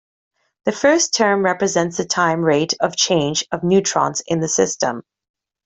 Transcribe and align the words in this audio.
The 0.65 0.71
first 0.71 1.13
term 1.13 1.45
represents 1.45 1.97
the 1.97 2.05
time 2.05 2.41
rate 2.41 2.73
of 2.81 2.95
change 2.95 3.45
of 3.51 3.63
neutrons 3.63 4.23
in 4.25 4.39
the 4.39 4.47
system. 4.47 5.03